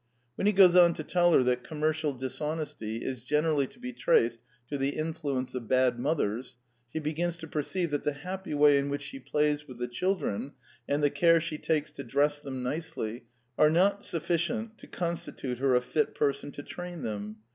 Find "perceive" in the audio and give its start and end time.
7.47-7.91